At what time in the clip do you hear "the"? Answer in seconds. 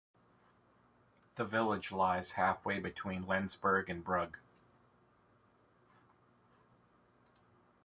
1.35-1.45